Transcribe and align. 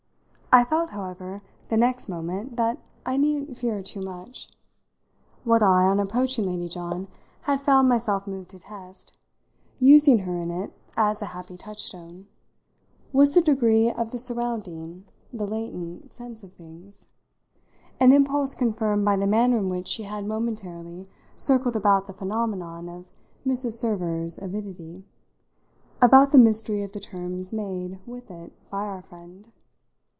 I 0.53 0.65
felt, 0.65 0.89
however, 0.89 1.41
the 1.69 1.77
next 1.77 2.09
moment 2.09 2.57
that 2.57 2.77
I 3.05 3.15
needn't 3.15 3.55
fear 3.55 3.81
too 3.81 4.01
much. 4.01 4.49
What 5.45 5.63
I, 5.63 5.83
on 5.83 5.97
approaching 5.97 6.45
Lady 6.45 6.67
John, 6.67 7.07
had 7.43 7.61
found 7.61 7.87
myself 7.87 8.27
moved 8.27 8.49
to 8.51 8.59
test, 8.59 9.13
using 9.79 10.19
her 10.19 10.35
in 10.35 10.51
it 10.51 10.73
as 10.97 11.21
a 11.21 11.27
happy 11.27 11.55
touchstone, 11.55 12.27
was 13.13 13.33
the 13.33 13.39
degree 13.39 13.89
of 13.93 14.11
the 14.11 14.19
surrounding, 14.19 15.05
the 15.31 15.47
latent, 15.47 16.11
sense 16.11 16.43
of 16.43 16.51
things: 16.55 17.07
an 17.97 18.11
impulse 18.11 18.53
confirmed 18.53 19.05
by 19.05 19.15
the 19.15 19.27
manner 19.27 19.57
in 19.59 19.69
which 19.69 19.87
she 19.87 20.03
had 20.03 20.25
momentarily 20.27 21.07
circled 21.37 21.77
about 21.77 22.07
the 22.07 22.13
phenomenon 22.13 22.89
of 22.89 23.05
Mrs. 23.47 23.79
Server's 23.79 24.37
avidity, 24.37 25.05
about 26.01 26.31
the 26.31 26.37
mystery 26.37 26.83
of 26.83 26.91
the 26.91 26.99
terms 26.99 27.53
made 27.53 28.01
with 28.05 28.29
it 28.29 28.51
by 28.69 28.83
our 28.85 29.01
friend. 29.01 29.49